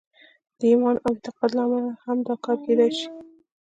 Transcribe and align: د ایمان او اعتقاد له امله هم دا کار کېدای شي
د 0.59 0.61
ایمان 0.71 0.95
او 1.05 1.09
اعتقاد 1.15 1.49
له 1.57 1.61
امله 1.69 1.93
هم 2.05 2.17
دا 2.27 2.35
کار 2.45 2.57
کېدای 2.65 2.91
شي 2.97 3.07